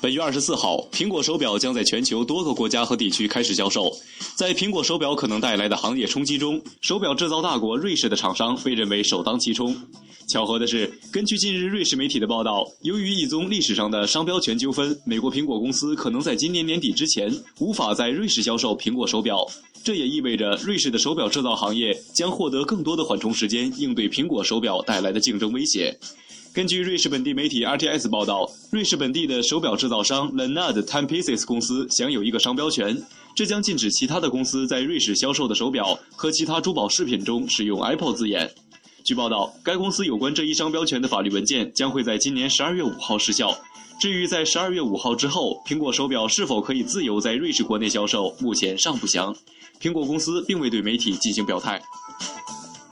[0.00, 3.92] 本月二十四号，苹果手表将在全球多个国家和地区开始销售。
[4.36, 9.74] 在苹果手表可能带来的行业冲击中，手表制造大国瑞士的厂商被认为首当其冲。
[10.28, 19.44] 巧合的是，根据近日瑞士媒体的报道，由于一宗历史上的商标权纠纷，美国苹果公司可能在今年年底之前无法在瑞士销售苹果手表。
[19.82, 25.98] 这也意味着瑞士的手表制造行业将获得更多的缓冲时间，应对苹果手表带来的竞争威胁。
[26.58, 33.00] 根据瑞士本地媒体 RTS 报道，瑞士本地的手表制造商 Lanad Timepieces 公司享有一个商标权，
[33.32, 38.50] 这将禁止其他的公司在瑞士销售的手表和其他珠宝饰品中使用 Apple 字眼。
[39.04, 43.56] 据报道，该公司有关这一商标权的法律文件将会在今年十二月五号失效。
[44.00, 49.32] 至于在十二月五号之后，苹果手表是否可以自由在瑞士国内销售，目前尚不详。
[49.80, 51.80] 苹果公司并未对媒体进行表态。